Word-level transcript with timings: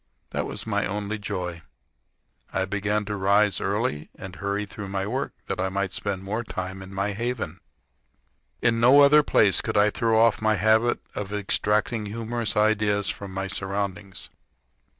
That 0.31 0.47
was 0.47 0.65
my 0.65 0.87
only 0.87 1.19
joy. 1.19 1.61
I 2.51 2.65
began 2.65 3.05
to 3.05 3.15
rise 3.15 3.61
early 3.61 4.09
and 4.17 4.35
hurry 4.37 4.65
through 4.65 4.87
my 4.87 5.05
work, 5.05 5.31
that 5.45 5.59
I 5.59 5.69
might 5.69 5.91
spend 5.91 6.23
more 6.23 6.43
time 6.43 6.81
in 6.81 6.91
my 6.91 7.11
haven. 7.11 7.59
In 8.63 8.79
no 8.79 9.01
other 9.01 9.21
place 9.21 9.61
could 9.61 9.77
I 9.77 9.91
throw 9.91 10.19
off 10.19 10.41
my 10.41 10.55
habit 10.55 11.01
of 11.13 11.31
extracting 11.31 12.07
humorous 12.07 12.57
ideas 12.57 13.09
from 13.09 13.31
my 13.31 13.47
surroundings. 13.47 14.31